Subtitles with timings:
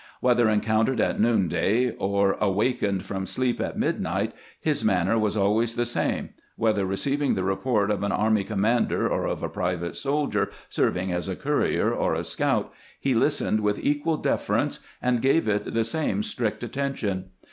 [0.19, 5.75] Whether encountered at noonday or awa kened from sleep at midnight, his manner was always
[5.75, 9.95] the same; whether receiving the report of an army com mander or of a private
[9.95, 15.47] soldier serving as a courier or a scout, he listened with equal deference and gave
[15.47, 17.25] it the same strict attention.